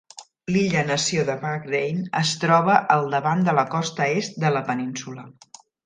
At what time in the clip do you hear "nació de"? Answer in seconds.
0.87-1.35